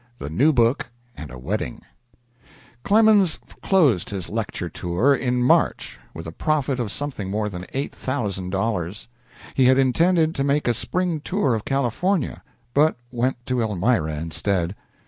[0.17, 1.83] THE NEW BOOK AND A WEDDING
[2.81, 7.93] Clemens closed his lecture tour in March with a profit of something more than eight
[7.93, 9.07] thousand dollars.
[9.53, 12.41] He had intended to make a spring tour of California,
[12.73, 14.75] but went to Elmira instead.